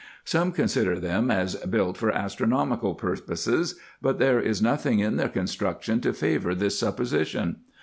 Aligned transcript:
Some 0.25 0.51
consider 0.51 0.99
them 0.99 1.29
as 1.29 1.53
built 1.57 1.95
for 1.95 2.11
astronomical 2.11 2.95
purposes, 2.95 3.75
but 4.01 4.17
there 4.17 4.39
is 4.39 4.59
nothing 4.59 4.97
in 4.97 5.17
their 5.17 5.29
construction 5.29 6.01
to 6.01 6.11
favour 6.11 6.55
this 6.55 6.79
supposition. 6.79 7.57